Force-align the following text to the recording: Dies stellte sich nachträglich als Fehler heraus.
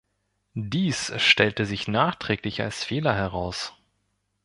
Dies 0.55 1.13
stellte 1.21 1.67
sich 1.67 1.87
nachträglich 1.87 2.61
als 2.63 2.83
Fehler 2.83 3.13
heraus. 3.13 3.73